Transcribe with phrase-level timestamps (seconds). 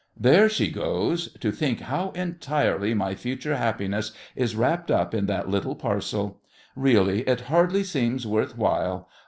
[0.19, 1.31] There she goes!
[1.41, 6.41] To think how entirely my future happiness is wrapped up in that little parcel!
[6.75, 9.07] Really, it hardly seems worth while!